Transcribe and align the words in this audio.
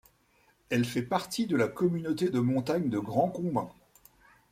Elle 0.71 0.83
fait 0.83 1.03
partie 1.03 1.45
de 1.45 1.55
la 1.55 1.67
communauté 1.67 2.31
de 2.31 2.39
montagne 2.39 2.89
Grand-Combin. 2.89 3.69